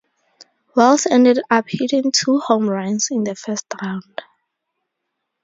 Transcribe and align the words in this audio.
Wells 0.75 1.05
ended 1.05 1.41
up 1.51 1.65
hitting 1.67 2.11
two 2.11 2.39
home 2.39 2.67
runs 2.67 3.09
in 3.11 3.23
the 3.23 3.35
first 3.35 3.67
round. 3.83 4.23